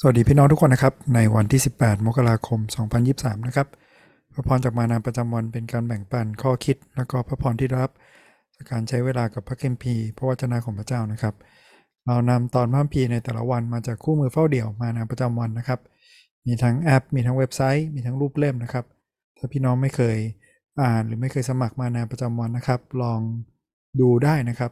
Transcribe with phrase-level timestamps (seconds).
[0.00, 2.60] สวัสดีพี่น้องทุกคนนะครับ ในวันที่ 18 มกราคม
[3.02, 3.68] 2023 นะครับ
[4.32, 7.92] พระพรจากมานานประจำวันเป็นการแบ่งปันข้อคิด แล้วก็พระพรที่ได้รับ
[8.54, 11.34] จากการใช้เวลากับพระเคัมภีร์พระวจนะของพระเจ้านะครับ
[12.06, 15.80] เรานำตอนพระคัมภีร์ในแต่ละวันมาจากคู่มือเฝ้าเดี่ยวมานานประจำวันนะครับ
[16.46, 18.84] มีทั้งแอป มีทั้งเว็บไซต์ มีทั้งรูปเล่มนะครับ
[19.38, 20.16] ถ้าพี่น้องไม่เคย
[20.82, 23.20] อ่านหรือไม่เคยสมัครมานานประจำวันนะครับ ลอง
[24.00, 24.70] ดูได้นะครับ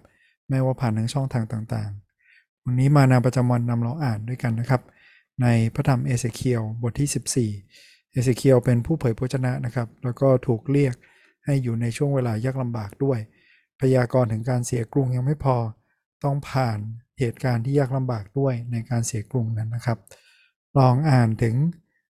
[0.49, 4.83] ไม่ว่าผ่านทางช่องทางต่างๆ วันนี้มานานประจำวันนำเราอ่านด้วยกันนะครับ
[5.43, 10.95] ในพระธรรมเอเสเคียวบทที่ 14 เอเสเคียวเป็นผู้เผยพระชนะนะครับ แล้วก็ถูกเรียก
[11.45, 13.19] ให้อยู่ในช่วงเวลายากลำบากด้วย
[13.81, 15.57] พยากรณ์ถึงการเสียกรุงยังไม่พอ
[16.25, 16.79] ต้องผ่าน
[17.19, 19.99] เหตุการณ์ที่ยากลำบากด้วยในการเสียกรุงนั้นนะครับ
[20.79, 21.55] ลองอ่านถึง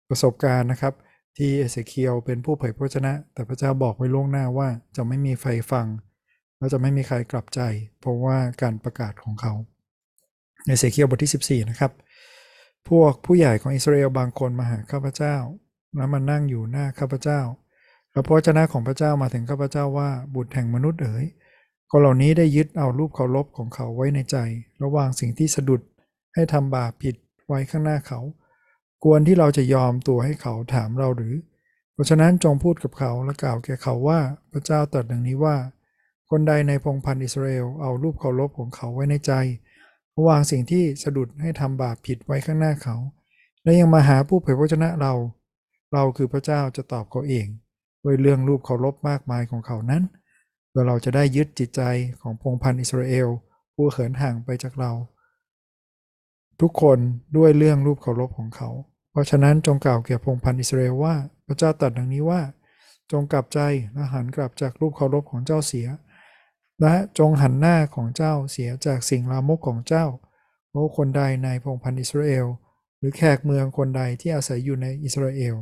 [0.09, 0.93] ประสบการณ์นะครับ
[1.37, 5.87] ที่เอเสเคียวเป็นผู้เผยพระชนะ แต่พระเจ้าบอกไว้ล่วงหน้าว่าจะไม่มีใครฟัง
[6.57, 7.61] แล้วจะไม่มีใครกลับใจ
[7.99, 9.53] เพราะว่าการประกาศของเขา
[10.65, 11.91] เอเสเคียวบทที่ 14 นะครับ
[12.89, 15.35] พวกผู้ใหญ่ของอิสราเอลบางคนมาหาข้าพเจ้า
[15.95, 17.39] แล้วมานั่งอยู่หน้าข้าพเจ้า
[18.11, 21.25] แล้วพระเจ้าของพระเจ้ามาถึงข้าพเจ้าว่าบุตรแห่งมนุษย์เอ๋ย
[21.91, 24.37] คนเหล่านี้ได้ยึดเอารูปเคารพของเขาไว้ในใจ
[24.83, 25.81] ระหว่างสิ่งที่สะดุด
[26.35, 27.15] ให้ทำบาปผิด
[27.47, 28.19] ไว้ข้างหน้าเขา
[29.03, 31.35] กวนที่เราจะยอมตัวให้เขาถามเราหรือ
[31.93, 34.19] เพราะฉะนั้นจงพูดกับเขาและกล่าวแก่เขาว่า
[34.51, 35.55] พระเจ้าตรัสดังนี้ว่า
[36.29, 39.31] คนใดในพงพันธ์อิสราเอลเอารูปเคารพของเขาไว้ในใจ
[40.27, 42.95] วางสิ่งที่สะดุดให้ทำบาปผิดไว้ข้างหน้าเขา
[43.63, 45.13] และยังมาหาผู้เผยพระชนะเรา
[45.93, 47.47] เราคือพระเจ้าจะตอบเขาเอง
[48.03, 50.03] ด้วยเรื่องรูปเคารพมากมายของเขานั้น
[50.69, 51.81] เพื่อเราจะได้ยึดจิตใจ
[52.21, 53.27] ของพงพันธ์อิสราเอล
[53.75, 54.91] ผู้เขินห่างไปจากเรา
[56.61, 56.99] ทุกคน
[57.37, 58.69] ด้วยเรื่องรูปเคารพของเขา
[59.11, 62.41] เพราะฉะนั้นจงกล่าวแก่พงพันธ์อิสราเอลว่าพระเจ้าตรัสดังนี้ว่า
[63.11, 63.59] จงกลับใจ
[63.93, 65.87] และหันกลับจากรูปเคารพของเจ้าเสีย
[66.81, 70.05] และจงหันหน้าของเจ้าเสียจากสิ่งลามกของเจ้า
[70.69, 72.45] เพราะคนใดในพงพันธ์อิสราเอล
[72.97, 75.55] หรือแขกเมืองคนใดที่อาศัยอยู่ในอิสราเอล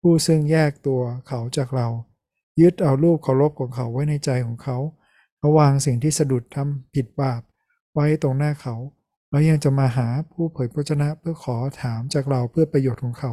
[0.00, 1.88] ผู้ซึ่งแยกตัวเขาจากเรา
[2.60, 4.78] ยึดเอารูปเคารพของเขาไว้ในใจของเขา
[5.44, 7.42] ระวางสิ่งที่สะดุดทำผิดบาป
[7.94, 8.76] ไว้ตรงหน้าเขา
[9.30, 13.32] แล้วยังจะมาหาผู้เผยพระชนะเพื่อขอถามจากเราเพื่อประโยชน์ของเขา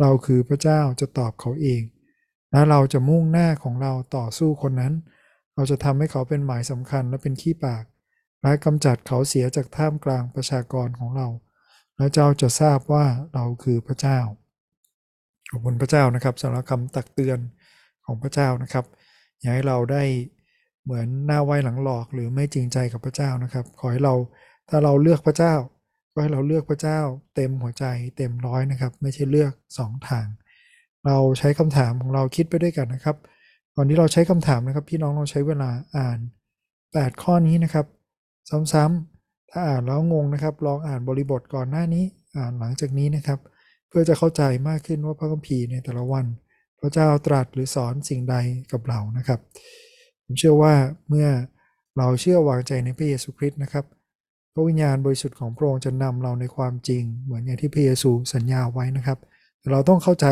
[0.00, 1.82] เราคือพระเจ้าจะตอบเขาเอง
[2.50, 4.92] และเราจะมุ่งหน้าของเราต่อสู้คนนั้น
[5.60, 7.84] เราจะทำให้เขาเป็นหมายสำคัญและเป็นขี้ปาก
[8.42, 11.28] และกำจัดเขาเสียจากท่ามกลางประชากรของเรา
[11.96, 13.04] และเจ้าจะทราบว่า
[13.34, 14.18] เราคือพระเจ้า
[15.50, 17.38] ขอบคุณพระเจ้านะครับสำหรับคำตักเตือน
[18.04, 18.84] ของพระเจ้านะครับ
[19.40, 20.02] อย่าให้เราได้
[20.84, 24.14] เหมือนหน้าไว้หลังหลอกหรือไม่จริงใจกับพระเจ้านะครับ ขอให้เรา
[24.68, 25.54] ถ้าเราเลือกพระเจ้า
[26.12, 27.00] ก็ให้เราเลือกพระเจ้า
[27.34, 27.84] เต็มหัวใจ
[28.16, 30.26] เต็มร้อยนะครับ ไม่ใช่เลือกสองทาง
[31.06, 33.16] เราใช้คำถามของเราคิดไปด้วยกันนะครับ
[33.80, 36.18] อนที่เราใช้คำถามนะครับ พี่น้องเราใช้เวลาอ่าน
[36.70, 37.86] 8 ข้อนี้นะครับ
[38.72, 42.04] ซ้ำๆถ้าอ่านแล้วงงนะครับ ลองอ่านบริบทก่อนหน้านี้
[42.36, 43.38] อ่านหลังจากนี้นะครับ
[43.88, 46.26] เพื่อจะเข้าใจมากขึ้นว่าพระคัมภีร์ในแต่ละวัน
[46.80, 48.36] พระเจ้าตรัสหรือสอนสิ่งใด
[48.72, 49.40] กับเรานะครับ
[50.24, 50.74] ผมเชื่อว่า
[51.08, 51.28] เมื่อ
[51.98, 53.84] เราเชื่อวางใจในพระเยซูคริสต์นะครับ
[54.52, 59.18] พระวิญญาณบริสุทธิ์ของพระองค์จะนำเราในความจริง เหมือนอย่างที่พระเยซูสัญญาไว้นะครับ
[59.60, 60.26] แต่เราต้องเข้าใจ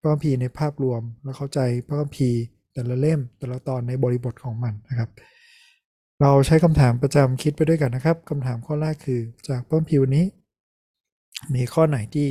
[0.00, 2.40] พระคัมภีร์ในภาพรวมและเข้าใจพระคัมภีร์
[2.76, 5.10] แต่ละเล่มแต่ละตอนในบริบทของมันนะครับ
[6.20, 10.24] เราใช้คำถามประจำคิดไปด้วยกันนะครับคำถามข้อแรกคือจากพระพิวนี้
[11.54, 12.28] มีข้อไหนที่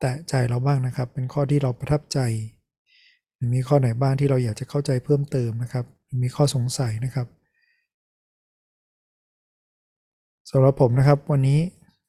[0.00, 2.18] แตะใจเราบ้างนะครับ เป็นข้อที่เราประทับใจ
[3.54, 5.84] มีข้อไหนบ้างที่เราอยากจะเข้าใจเพิ่มเติมนะครับ
[6.22, 7.26] มีข้อสงสัยนะครับ
[10.50, 11.60] สำหรับผมนะครับวันนี้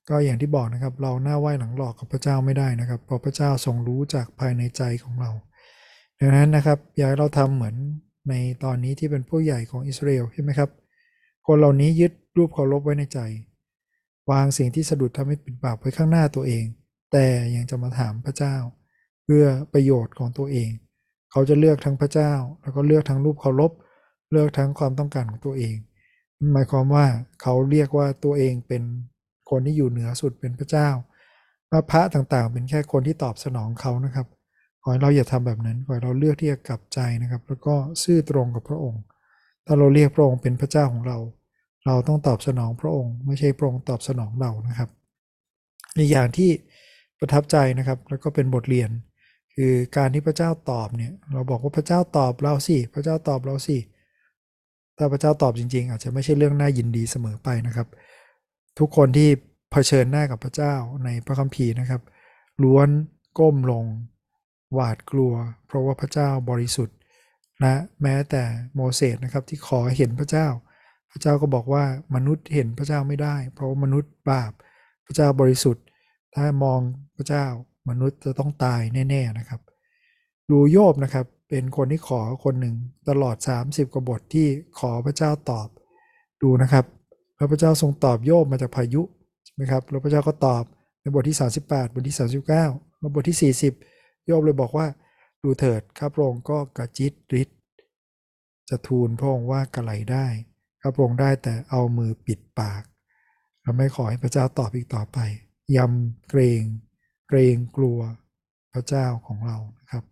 [0.10, 5.32] ก็อย่างที่บอกนะครับ เราหน้าไหว้หลังหลอกกับพระเจ้าไม่ได้นะครับเพราะพระเจ้าทรงรู้จากภายในใจของเรา
[6.20, 7.76] ดังนั้นนะครับอยากเราทำเหมือน
[8.30, 10.70] ในตอนนี้ที่เป็นผู้ใหญ่ของอิสราเอลใช่ไหมครับ
[11.48, 13.20] คนเหล่านี้ยึดรูปเคารพไว้ในใจ
[14.32, 16.66] วางสิ่งที่สะดุดทำให้ปิดบาปไว้ข้างหน้าตัวเอง
[17.12, 17.26] แต่
[17.56, 18.56] ยังจะมาถามพระเจ้า
[19.24, 20.70] เพื่อประโยชน์ของตัวเอง
[21.32, 23.72] เขาจะเลือกทั้งพระเจ้า แล้วก็เลือกทั้งรูปเคารพ
[24.32, 25.76] เลือกทั้งความต้องการของตัวเอง
[26.54, 27.06] หมายความว่า
[27.42, 28.84] เขาเรียกว่าตัวเองเป็น
[29.50, 30.90] คนที่อยู่เหนือสุดเป็นพระเจ้า
[31.92, 34.28] พระต่างๆ เป็นแค่คนที่ตอบสนองเขานะครับ
[34.84, 39.02] ขอให้เราอย่าทำแบบนั้น ขอให้เราเลือกที่จะกลับใจนะครับ แล้วก็ซื่อตรงกับพระองค์
[39.66, 41.18] ถ้าเราเรียกพระองค์เป็นพระเจ้าของเรา
[41.86, 44.90] เราต้องตอบสนองพระองค์ ไม่ใช่พระองค์ตอบสนองเรานะครับ
[45.98, 46.50] อีกอย่างที่
[47.20, 48.90] ประทับใจนะครับ แล้วก็เป็นบทเรียน
[49.56, 53.78] คือการที่พระเจ้าตอบเนี่ย เราบอกว่าพระเจ้าตอบเราสิ พระเจ้าตอบเราสิ
[54.98, 57.88] ถ้าพระเจ้าตอบจริง ๆ อาจจะไม่ใช่เรื่องน่ายินดีเสมอไปนะครับ
[58.80, 59.30] ทุกคนที่
[59.72, 60.74] เผชิญหน้ากับพระเจ้า
[61.06, 62.02] ในพระคัมภีร์นะครับ
[62.64, 62.90] ล้วน
[63.40, 63.86] ก้มลง
[64.74, 65.34] หวาดกลัว
[65.68, 66.98] เพราะว่าพระเจ้าบริสุทธิ์
[67.62, 68.44] และแม้แต่
[68.76, 70.48] โมเสสนะครับที่ขอเห็นพระเจ้า
[71.12, 71.84] พระเจ้าก็บอกว่า
[72.16, 74.52] มนุษย์เห็นพระเจ้าไม่ได้ เพราะว่ามนุษย์บาป
[75.06, 75.84] พระเจ้าบริสุทธิ์
[76.36, 76.80] ถ้ามอง
[77.18, 77.46] พระเจ้า
[77.90, 79.62] มนุษย์จะต้องตายแน่ ๆนะครับ
[80.50, 82.76] ดูโยบนะครับเป็นคนที่ขอคนหนึ่ง
[83.10, 83.36] ตลอด
[83.66, 84.48] 30กว่าบทที่
[84.80, 85.68] ขอพระเจ้าตอบ
[86.42, 86.86] ดูนะครับ
[87.36, 89.02] แล้วพระเจ้าทรงตอบโยบมาจากพายุ
[89.46, 90.64] ใช่ไหมครับแล้วพระเจ้าก็ตอบ
[91.02, 93.93] ในบทที่ 38 บทที่ 39 แล้วบทที่ 40
[94.26, 94.88] โยบเลยบอกว่า
[95.44, 97.50] ดูเถิดข้าพระองค์ก็กระจิตริด
[98.70, 100.28] จะทูลพระองค์ว่ากระไหลได้
[100.82, 102.84] ข้าพระองค์ได้แต่เอามือปิดปาก
[103.62, 105.18] เราไม่ขอให้พระเจ้าตอบอีกต่อไป
[105.78, 106.64] ยำเกรง
[107.28, 108.00] เกรงกลัว
[108.74, 110.04] พระเจ้าของเรานะครับ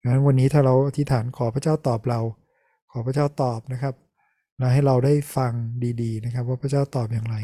[0.00, 2.20] ดังนั้นวันนี้ถ้าเราอธิษฐานขอพระเจ้าตอบเรา
[2.90, 3.94] ขอพระเจ้าตอบนะครับ
[4.58, 5.52] และให้เราได้ฟัง
[6.02, 7.36] ดีๆนะครับ ว่าพระเจ้าตอบอย่างไร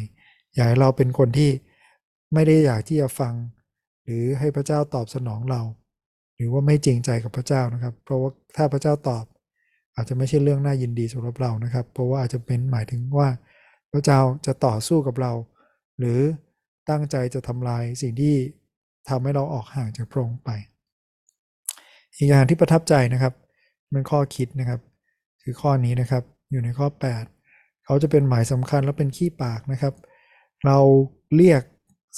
[0.55, 1.51] อยากให้เราเป็นคนที่
[2.35, 3.33] ไม่ได้อยากที่จะฟัง
[4.05, 5.63] หรือให้พระเจ้าตอบสนองเรา
[6.37, 9.25] หรือว่าไม่จริงใจกับพระเจ้านะครับ เพราะว่าถ้าพระเจ้าตอบ
[9.97, 13.29] อาจจะไม่ใช่เรื่องน่ายินดีสำหรับเรานะครับ เพราะว่าอาจจะเป็นหมายถึงว่า
[13.93, 15.33] พระเจ้าจะต่อสู้กับเรา
[15.99, 16.19] หรือ
[16.91, 18.35] ตั้งใจจะทำลายสิ่งที่
[19.09, 20.51] ทำให้เราออกห่างจากพระองค์ไป
[22.17, 23.35] อีกอย่างที่ประทับใจนะครับ
[23.91, 24.81] เป็นข้อคิดนะครับ
[25.43, 26.87] คือข้อนี้นะครับอยู่ในข้อ
[27.37, 29.95] 8 เขาจะเป็นหมายสำคัญและเป็นขี้ปากนะครับ
[30.67, 30.79] เรา
[31.37, 31.63] เรียก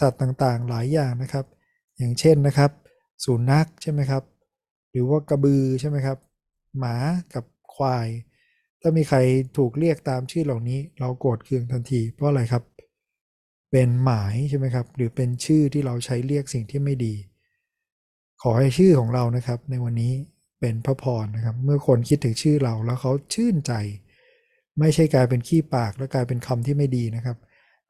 [0.01, 1.45] สัตว์ต่างๆ หลายอย่างนะครับ
[1.99, 2.71] อย่างเช่นนะครับ
[3.25, 4.23] สุนัขใช่ไหมครับ
[4.91, 6.19] หรือว่ากระบือใช่ไหมครับ
[6.79, 6.97] หมา
[7.35, 7.45] กับ
[7.75, 8.09] ควาย
[8.81, 9.19] ถ้ามีใคร
[9.57, 12.63] ถูกเรียกตามชื่อเหล่านี้ เราโกรธเคืองทันที เพราะอะไรครับ
[13.71, 17.15] เป็นหมายใช่ไหมครับ หรือเป็นชื่อที่เราใช้เรียกสิ่งที่ไม่ดี
[18.43, 20.13] ขอให้ชื่อของเรานะครับ ในวันนี้
[20.61, 23.73] เป็นพระพรนะครับ เมื่อคนคิดถึงชื่อเราแล้วเขาชื่นใจ
[24.79, 27.37] ไม่ใช่กลายเป็นขี้ปากแล้วกลายเป็นคำที่ไม่ดีนะครับ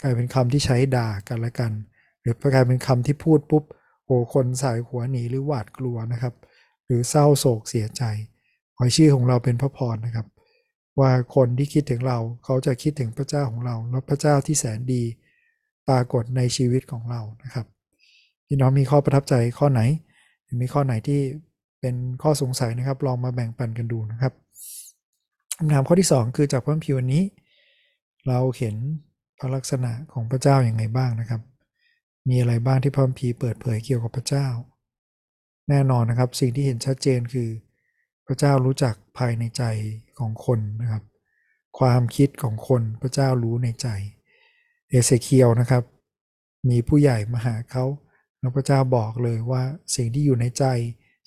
[0.02, 1.72] กลายเป็นคำที่ใช้ด่ากันละกัน
[2.20, 3.64] หรือกลายเป็นคำที่พูดปุ๊บ
[4.04, 6.34] โอ้คนสายหัวหนีหรือหวาดกลัวนะครับ
[6.86, 8.02] หรือเศร้าโศกเสียใจ
[8.76, 10.26] ขอชื่อของเราเป็นพระพรนะครับ
[11.00, 15.02] ว่าคนที่คิดถึงเราเขาจะคิดถึงพระเจ้าของเรา และพระเจ้าที่แสนดี
[15.88, 17.66] ปรากฏในชีวิตของเรานะครับ
[18.46, 19.80] พี่น้องมีข้อประทับใจข้อไหน
[20.44, 21.20] หรือมีข้อไหนที่
[21.80, 24.32] เป็นข้อสงสัยนะครับ ลองมาแบ่งปันกันดูนะครับ
[25.58, 27.22] คำถามข้อที่ 2 คือจากพระคัมภีร์วันนี้
[28.28, 28.76] เราเห็น
[29.38, 31.40] พระลักษณะของพระเจ้าอย่างไรบ้างนะครับ
[32.28, 34.46] มีอะไรบ้างที่พระคัมภีร์เปิดเผยเกี่ยวกับพระเจ้า
[35.68, 37.48] แน่นอนนะครับสิ่งที่เห็นชัดเจนคือ
[38.26, 39.62] พระเจ้ารู้จักภายในใจ
[40.18, 41.02] ของคนนะครับ
[41.78, 43.88] ความคิดของคนพระเจ้ารู้ในใจ
[44.88, 45.84] เอเซเคียวนะครับ
[46.70, 47.84] มีผู้ใหญ่มาหาเขา
[48.40, 49.62] แล้วพระเจ้าบอกเลยว่า
[49.96, 50.64] สิ่งที่อยู่ในใจ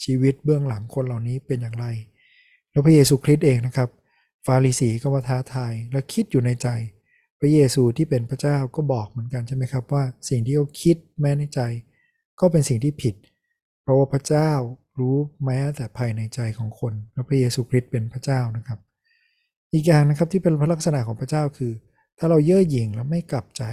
[0.03, 1.85] ชีวิตเบื้องหลังคนเหล่านี้เป็นอย่างไร
[2.71, 3.89] แล้วพระเยซูคริสต์เองนะครับ
[4.45, 6.67] ฟาริสีก็มาท้าทายและคิดอยู่ในใจ
[7.39, 11.61] พระเยซูที่เป็นพระเจ้าก็บอกเหมือนกันใช่ไหมครับว่าสิ่งที่เขาคิดแม้ในใจ
[12.39, 13.15] ก็เป็นสิ่งที่ผิด
[13.81, 14.51] เพราะว่าพระเจ้า
[14.99, 18.79] รู้แม้แต่ภายในใจของคนและพระเยซูคริสต์เป็นพระเจ้านะครับ
[19.73, 21.73] อีกอย่างนะครับที่เป็นพระลักษณะของพระเจ้าคือ
[22.17, 23.63] ถ้าเราเย่อหยิ่งแล้วไม่กลับใจ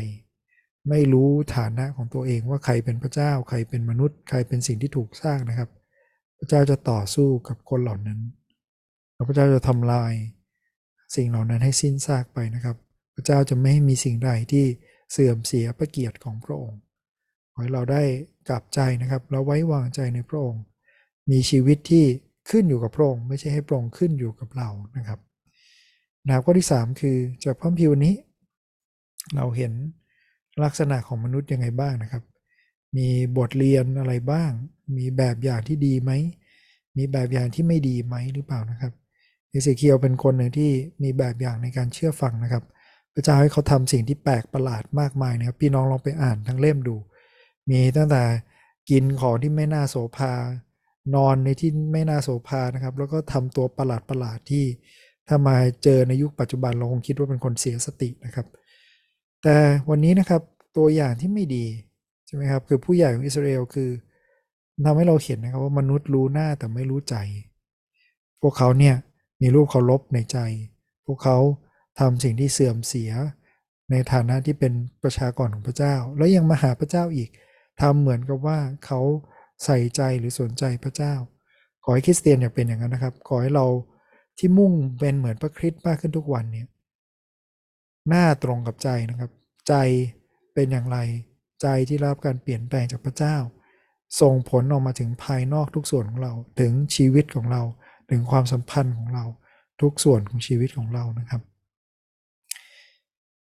[0.88, 5.70] ไม่รู้ฐานะของตัวเองว่าใครเป็นพระเจ้า ใครเป็นมนุษย์ ใครเป็นสิ่งที่ถูกสร้างนะครับ
[6.38, 8.20] พระเจ้าจะต่อสู้กับคนเหล่านั้น
[9.14, 10.12] แล้วพระเจ้าจะทำลาย
[11.16, 12.76] สิ่งเหล่านั้นให้สิ้นซากไปนะครับ
[13.14, 14.64] พระเจ้าจะไม่ให้มีสิ่งใดที่
[15.12, 16.80] เสื่อมเสียพระเกียรติของพระองค์
[17.52, 18.02] ขอให้เราได้
[18.48, 20.62] กลับใจนะครับแล้วไว้วางใจในพระองค์
[21.30, 22.04] มีชีวิตที่
[22.50, 25.20] ขึ้นอยู่กับพระองค์ ไม่ใช่ให้พระองค์ขึ้นอยู่กับเรานะครับ
[26.26, 28.14] นะครับข้อที่ 3 คือจากพระพิวนี้
[29.34, 29.72] เราเห็น
[30.64, 32.22] ลักษณะของมนุษย์ยังไงบ้างนะครับ
[32.96, 34.50] มีบทเรียนอะไรบ้าง
[34.96, 36.12] มีแบบอย่างที่ดีไหม
[36.96, 38.92] มีแบบอย่างที่ไม่ดีไหมหรือเปล่านะครับ
[39.50, 40.70] เอเซเคียวเป็นคนหนึ่งที่
[41.02, 42.64] มีแบบอย่างในการเชื่อฟังนะครับ
[43.14, 46.96] พระเจ้าให้เขาทำสิ่งที่แปลกประหลาดมากมายนะครับพี่น้องลองไปอ่านทั้งเล่มดู
[47.70, 48.22] มีตั้งแต่
[48.90, 50.32] กินของที่ไม่น่าโสภา
[51.14, 54.64] นอนในที่ไม่น่าโสภานะครับ แล้วก็ทำตัวประหลาดประหลาดที่
[55.28, 58.46] ถ้ามาเจอในยุคปัจจุบันเราคงคิดว่าเป็นคนเสียสตินะครับ
[59.42, 59.56] แต่
[59.90, 60.42] วันนี้นะครับ
[60.76, 61.64] ตัวอย่างที่ไม่ดี
[62.26, 63.90] ใช่ไหมครับคือผู้ใหญ่ของอิสราเอลคือ
[64.86, 67.16] ทำให้เราเห็นนะครับว่ามนุษย์รู้หน้าแต่ไม่รู้ใจ
[68.40, 68.94] พวกเขาเนี่ย
[69.40, 70.38] มีรูปเคารพในใจ
[71.06, 71.38] พวกเขา
[71.98, 73.12] ทำสิ่งที่เสื่อมเสีย
[73.90, 74.72] ในฐานะที่เป็น
[75.02, 77.30] ประชากรของพระเจ้า แล้วยังมาหาพระเจ้าอีก
[77.80, 79.00] ทำเหมือนกับว่าเขา
[79.64, 81.14] ใส่ใจหรือสนใจพระเจ้า
[81.84, 83.66] ขอให้คริสเตียนอย่าเป็นอย่างนั้นนะครับ ขอให้เรา
[84.38, 86.68] ที่มุ่งเป็นเหมือนพระคริสต์มากขึ้นทุกวันเนี่ย
[88.08, 89.30] หน้าตรงกับใจนะครับ
[89.68, 89.74] ใจ
[90.54, 90.98] เป็นอย่างไร
[91.62, 93.36] ใจที่รับการเปลี่ยนแปลงจากพระเจ้า
[94.20, 97.62] ส่งผลออกมาถึงภายนอกทุกส่วนของเรา ถึงชีวิตของเรา
[98.10, 99.24] ถึงความสัมพันธ์ของเรา
[99.82, 101.42] ทุกส่วนของชีวิตของเรานะครับ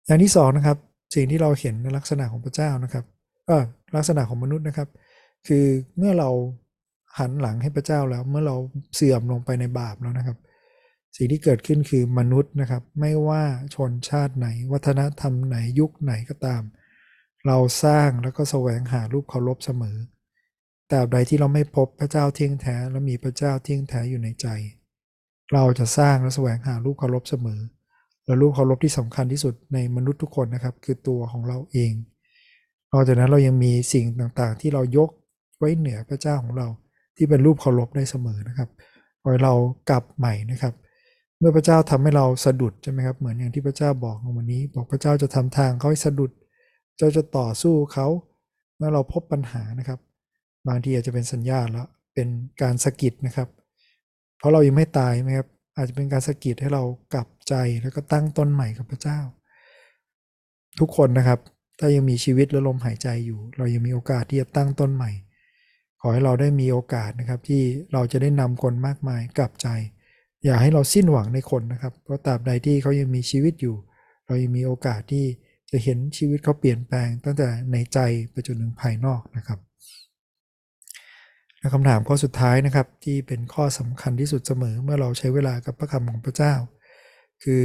[0.06, 0.78] อย่างที่สองนะครับ
[1.14, 3.04] สิ่งที่เราเห็นในลักษณะของพระเจ้านะครับ
[3.46, 3.64] เออ
[3.96, 4.88] ลักษณะของมนุษย์นะครับ
[5.48, 5.66] คือ
[5.98, 6.30] เมื่อเรา
[7.18, 8.56] หันหลังให้พระเจ้าแล้วเมื่อเรา
[8.94, 10.38] เสื่อมลงไปในบาปแล้วนะครับ
[11.16, 13.44] สิ่งที่เกิดขึ้นคือมนุษย์นะครับ ไม่ว่า
[13.74, 16.62] ชนชาติไหน วัฒนธรรมไหนยุคไหนก็ตาม
[17.46, 19.96] เราสร้างแล้วก็แสวงหารูปเคารพเสมอ
[20.88, 24.46] แต่ใดที่เราไม่พบพระเจ้าเที่ยงแท้และมีพระเจ้าเที่ยงแท้อยู่ในใจ
[25.52, 27.60] เราจะสร้างและแสวงหารูปเคารพเสมอ
[28.26, 31.92] และรูปเคารพที่สำคัญที่สุดในมนุษย์ทุกคนนะครับ คือตัวของเราเอง
[32.92, 35.10] นอกจากนั้นเรายังมีสิ่งต่างๆ ที่เรายก
[35.58, 36.68] ไว้เหนือพระเจ้าของเรา
[37.16, 38.68] ที่เป็นรูปเคารพได้เสมอนะครับ
[39.20, 39.54] ขอให้เรา
[39.90, 40.74] กลับใหม่นะครับ
[41.38, 46.30] เมื่อพระเจ้าทำให้เราสะดุดใช่ไหมครับเหมือนอย่างที่พระเจ้าบอกในวันนี้ บอกพระเจ้าจะทำทางเขาให้สะดุด
[46.96, 48.06] เจ้าจะต่อสู้เขา
[48.76, 49.98] เมื่อเราพบปัญหานะครับ
[50.68, 52.28] บางทีอาจจะเป็นสัญญาณแล้วเป็น
[52.62, 53.48] การสะกิดนะครับ
[54.38, 56.82] เพราะเรายังไม่ตายไหมครับ อาจจะเป็นการสะกิดให้เรา
[57.14, 59.18] กลับใจแล้วก็ตั้งต้นใหม่กับพระเจ้า
[60.78, 61.40] ทุกคนนะครับ
[61.78, 65.10] ถ้ายังมีชีวิตและลมหายใจอยู่ เรายังมีโอกาสที่จะตั้งต้นใหม่
[66.00, 67.62] ขอให้เราได้มีโอกาสนะครับ ที่
[67.92, 69.68] เราจะได้นำคนมากมายกลับใจ
[70.44, 73.76] อย่าให้เราสิ้นหวังในคนนะครับ เพราะตราบใดที่เขายังมีชีวิตอยู่
[74.26, 75.24] เรายังมีโอกาสที่
[75.70, 77.98] จะเห็นชีวิตเขาเปลี่ยนแปลงตั้งแต่ในใจ
[78.30, 79.58] ไปจนถึงภายนอกนะครับ
[81.74, 86.54] คำถามข้อสุดท้ายนะครับที่เป็นข้อสำคัญที่สุดเสมอเมื่อเราใช้เวลากับพระคำของพระเจ้า
[87.42, 87.64] คือ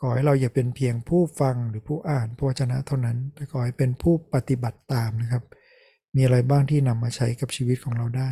[0.00, 5.42] ขอให้เราอย่าเป็นเพียงผู้ฟังหรือผู้อ่านพระวจนะเท่านั้น แต่ขอให้เป็นผู้ปฏิบัติตามนะครับ
[6.16, 8.30] มีอะไรบ้างที่นำมาใช้กับชีวิตของเราได้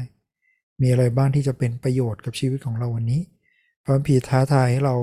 [0.82, 3.22] มีอะไรบ้างที่จะเป็นประโยชน์กับชีวิตของเราวันนี้
[3.84, 4.96] พระพีท้าทายให้เรา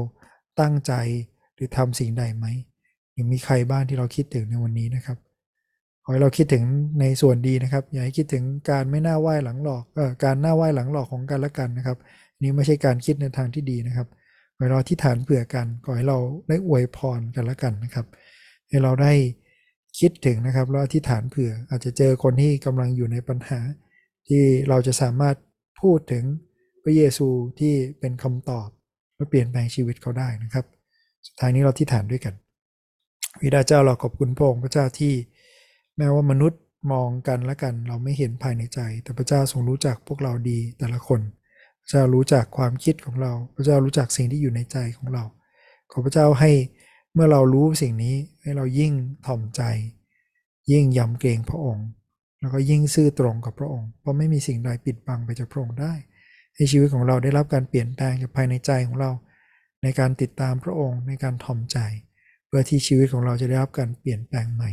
[0.60, 0.94] ตั้งใจ
[1.56, 2.46] หรือทำสิ่งใดไหม
[3.18, 5.18] ยังมีใครบ้างที่เราคิดถึงในวันนี้นะครับ
[6.10, 6.64] อให้เราคิดถึง
[7.00, 11.98] ในส่วนดีนะครับ อย่าให้คิดถึงการไม่น่าไหว้หลังหลอกเออการน้าไหว้หลังหลอกของกันและกันนะครับ
[12.42, 14.08] นี่ไม่ใช่การคิดในทางที่ดีนะครับ
[14.56, 18.06] ขอให้เราที่ฐานเผื่อกันขอให้เราได้อวยพรกันและกันนะครับ
[18.70, 19.14] ให้เราได้
[20.00, 23.60] คิดถึงนะครับแล้วอธิษฐานเผื่ออาจจะเจอคนที่กำลังอยู่ในปัญหา
[24.28, 25.36] ที่เราจะสามารถ
[25.82, 26.24] พูดถึง
[26.84, 27.28] พระเยซู
[27.60, 28.68] ที่เป็นคำตอบ
[29.16, 30.66] และเปลี่ยนแปลงชีวิตเขาได้นะครับ
[31.28, 32.34] สุดท้ายนี้เราที่ฐานด้วยกัน
[33.42, 35.14] วิดาเจ้าเราขอบคุณพระองค์พระเจ้าที่
[36.00, 41.22] แม้ว่ามนุษย์มองกันและกัน เราไม่เห็นภายในใจ แต่พระเจ้าทรงรู้จักพวกเราดีแต่ละคน
[41.82, 45.24] พระเจ้ารู้จักความคิดของเรา พระเจ้ารู้จักสิ่งที่อยู่ในใจของเรา
[45.92, 46.52] ขอพระเจ้าให้
[47.14, 48.94] เมื่อเรารู้สิ่งนี้ให้เรายิ่ง
[49.26, 49.62] ถ่อมใจ
[50.72, 51.86] ยิ่งยำเกรงพระองค์
[52.40, 55.94] แล้วก็ยิ่งซื่อตรงกับพระองค์ เพราะไม่มีสิ่งใดปิดบังไปจากพระองค์ได้
[56.56, 59.12] ให้ชีวิตของเราได้รับการเปลี่ยนแปลงจากภายในใจของเรา
[59.84, 61.78] ในการติดตามพระองค์ในการถ่อมใจ
[62.48, 64.72] เพื่อที่ชีวิตของเราจะได้รับการเปลี่ยนแปลงใหม่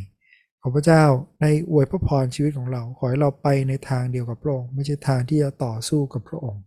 [0.67, 1.05] อพระเจ้า
[1.41, 6.63] ในอวยพระพรชีวิตของเรา ขอให้เราไปในทางเดียวกับพระองค์ไม่ใช่ทางที่จะต่อสู้กับพระองค์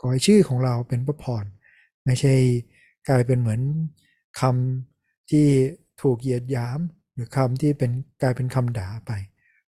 [0.00, 1.44] ขอให้ชื่อของเราเป็นพระพร
[2.04, 2.34] ไม่ใช่
[3.08, 3.60] กลายเป็นเหมือน
[4.40, 5.46] คำที่
[6.02, 6.78] ถูกเหยียดหยาม
[7.14, 7.90] หรือคำที่เป็น
[8.22, 9.12] กลายเป็นคำด่าไป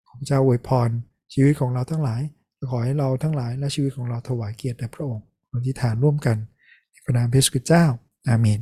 [0.06, 0.90] ขอพระเจ้าอวยพร
[1.34, 2.22] ชีวิตของเราทั้งหลาย
[2.70, 6.36] ขอให้เราทั้งหลายและชีวิตของเราถวายเกียรติแด่พระองค์อธิษฐานร่วมกัน
[6.90, 7.84] ในพระนามพระเยซูคริสต์เจ้า
[8.28, 8.60] อาเมน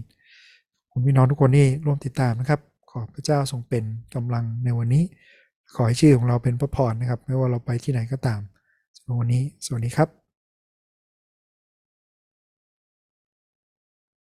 [0.90, 2.60] คุณพี่น้องทุกคนที่ร่วมติดตามนะครับ
[2.90, 5.04] ขอพระเจ้าทรงเป็นกำลังในวันนี้
[5.74, 8.40] ขอให้ชื่อของเราเป็นพระพรนะครับ ไม่ว่าเราไปที่ไหนก็ตาม
[8.96, 10.27] สำหรับวันนี้ สวัสดีครับ